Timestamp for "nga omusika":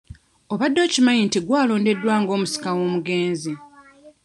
2.21-2.69